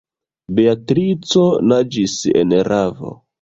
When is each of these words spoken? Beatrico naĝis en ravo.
Beatrico 0.59 1.43
naĝis 1.73 2.17
en 2.41 2.57
ravo. 2.71 3.15